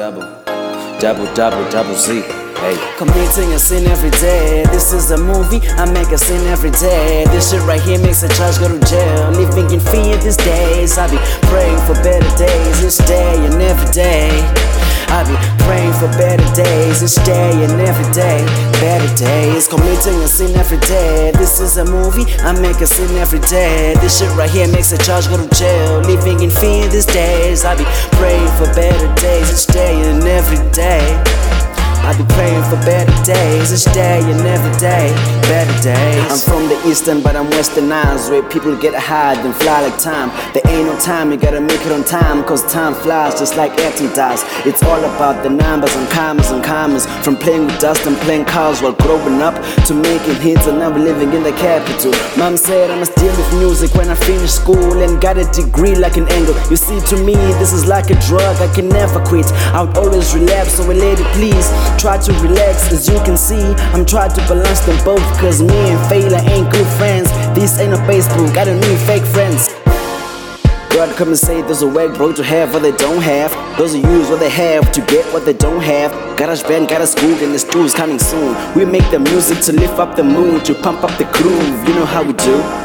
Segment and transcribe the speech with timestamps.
[0.00, 0.22] double,
[0.98, 2.22] double, double double Z.
[2.56, 2.76] Hey.
[2.96, 4.64] Committing a sin every day.
[4.72, 7.26] This is a movie, I make a sin every day.
[7.26, 9.30] This shit right here makes a judge go to jail.
[9.32, 10.96] Living in fear these days.
[10.96, 14.69] I be praying for better days each day and every day.
[15.10, 15.34] I be
[15.66, 18.46] praying for better days each day and every day.
[18.78, 21.32] Better days, committing a sin every day.
[21.32, 23.94] This is a movie, I make a sin every day.
[24.00, 26.00] This shit right here makes a judge go to jail.
[26.00, 27.64] Living in fear these days.
[27.64, 27.84] I be
[28.18, 31.02] praying for better days each day and every day.
[32.02, 35.12] I be praying for better days each day and every day,
[35.46, 36.26] better days.
[36.32, 40.32] I'm from the eastern, but I'm westernized, where people get high and fly like time.
[40.54, 43.72] There ain't no time, you gotta make it on time, cause time flies just like
[43.78, 44.42] atom does.
[44.66, 47.06] It's all about the numbers and commas and commas.
[47.22, 49.54] From playing with dust and playing cars while growing up
[49.86, 52.12] to making hits, and now we're living in the capital.
[52.38, 55.94] Mom said I must deal with music when I finish school and got a degree
[55.94, 56.56] like an angle.
[56.70, 59.46] You see, to me, this is like a drug, I can never quit.
[59.76, 62.92] I would always relapse, so a lady, please try to relax.
[62.92, 63.62] As you can see,
[63.94, 65.24] I'm trying to balance them both.
[65.38, 67.30] Cause me and Fela ain't good friends.
[67.54, 69.68] This ain't a Facebook, I don't need fake friends.
[70.90, 73.50] God come and say those are work bro to have what they don't have.
[73.78, 76.10] Those are use what they have to get what they don't have.
[76.36, 78.56] Garage band, got a school, and the school's coming soon.
[78.74, 81.88] We make the music to lift up the mood, to pump up the groove.
[81.88, 82.79] You know how we do.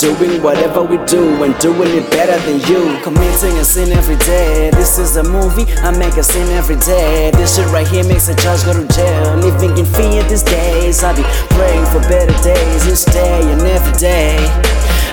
[0.00, 2.98] Doing whatever we do and doing it better than you.
[3.02, 4.70] Committing a sin every day.
[4.70, 7.30] This is a movie, I make a sin every day.
[7.32, 9.36] This shit right here makes a judge go to jail.
[9.36, 11.04] Living in fear these days.
[11.04, 14.38] I be praying for better days each day and every day.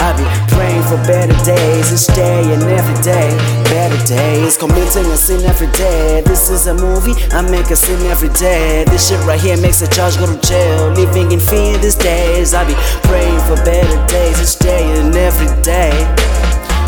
[0.00, 3.63] I be praying for better days each day and every day.
[4.14, 6.22] Days, committing a sin every day.
[6.24, 8.84] This is a movie, I make a sin every day.
[8.84, 10.92] This shit right here makes a judge go to jail.
[10.92, 12.54] Living in fear these days.
[12.54, 12.74] I be
[13.08, 15.90] praying for better days each day and every day.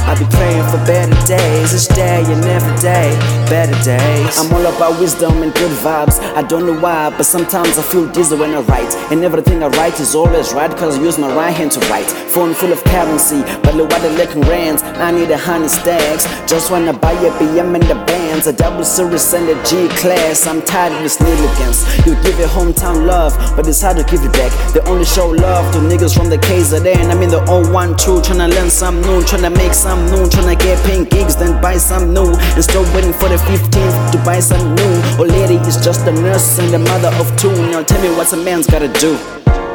[0.06, 3.10] I be praying for better days each day and every day,
[3.50, 4.38] better days.
[4.38, 6.20] I'm all about wisdom and good vibes.
[6.36, 8.94] I don't know why, but sometimes I feel dizzy when I write.
[9.10, 12.06] And everything I write is always right, cause I use my right hand to write.
[12.30, 14.82] Phone full of currency, but look what the looking rands.
[14.84, 16.24] I need a hundred stacks.
[16.48, 20.46] Just wanna buy a BM in the bands, a double series and a G class.
[20.46, 22.06] I'm tired of this niggas.
[22.06, 24.52] You give your hometown love, but it's hard to give it back.
[24.72, 27.10] They only show love to niggas from the KZN.
[27.10, 31.04] I'm in the 012, tryna learn some new, tryna make some new, tryna get paying
[31.04, 32.34] gigs, then buy some new.
[32.54, 34.92] And still waiting for the 15th to buy some new.
[35.18, 37.52] Old lady is just a nurse and a mother of two.
[37.70, 39.18] Now tell me what's a man's gotta do.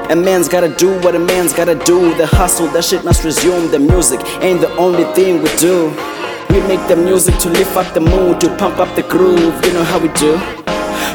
[0.09, 2.13] A man's gotta do what a man's gotta do.
[2.15, 3.71] The hustle, that shit must resume.
[3.71, 5.89] The music ain't the only thing we do.
[6.49, 9.65] We make the music to lift up the mood, to pump up the groove.
[9.65, 10.60] You know how we do.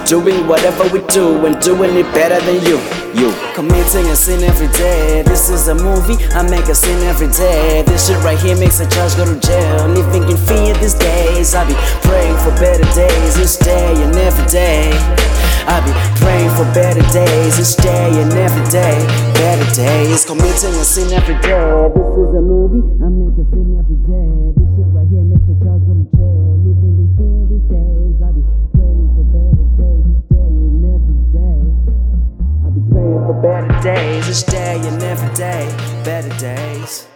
[0.07, 2.79] Doing whatever we do and doing it better than you.
[3.15, 5.23] You committing a sin every day.
[5.23, 7.83] This is a movie, I make a sin every day.
[7.83, 9.89] This shit right here makes a judge go to jail.
[9.89, 11.55] Living in fear these days.
[11.55, 11.75] I be
[12.07, 14.93] praying for better days each day and every day.
[15.67, 15.91] I be
[16.23, 19.03] praying for better days each day and every day.
[19.35, 21.91] Better days, committing a sin every day.
[21.91, 22.87] This is a movie,
[33.27, 35.67] for better days each day and every day.
[36.05, 37.16] Better days.